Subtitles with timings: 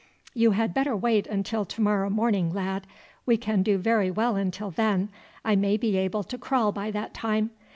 [0.33, 2.87] "You had better wait until to morrow morning, lad.
[3.27, 5.09] We can do very well until then.
[5.45, 7.51] I may be able to crawl by that time.